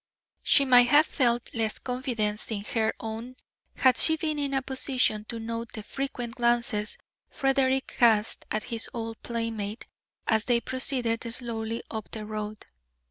She 0.41 0.65
might 0.65 0.87
have 0.87 1.05
felt 1.05 1.53
less 1.53 1.77
confidence 1.77 2.49
in 2.49 2.63
her 2.73 2.91
own 2.99 3.35
had 3.75 3.97
she 3.97 4.17
been 4.17 4.39
in 4.39 4.55
a 4.55 4.63
position 4.63 5.25
to 5.25 5.37
note 5.39 5.73
the 5.73 5.83
frequent 5.83 6.33
glances 6.33 6.97
Frederick 7.29 7.85
cast 7.99 8.45
at 8.49 8.63
his 8.63 8.89
old 8.95 9.21
playmate 9.21 9.85
as 10.25 10.45
they 10.45 10.59
proceeded 10.59 11.31
slowly 11.31 11.83
up 11.91 12.09
the 12.09 12.25
road. 12.25 12.65